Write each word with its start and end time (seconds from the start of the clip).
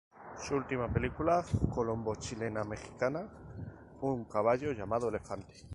Su 0.35 0.55
última 0.55 0.91
película 0.91 1.45
colombo 1.75 2.15
chilena 2.15 2.63
mexicana 2.63 3.29
Un 4.01 4.25
Caballo 4.25 4.71
Llamado 4.71 5.09
Elefante. 5.09 5.53